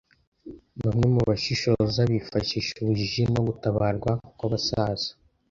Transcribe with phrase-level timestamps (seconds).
[0.83, 5.09] Bamwe mubashishoza bifashisha ubujiji no gutabarwa kwabasaza.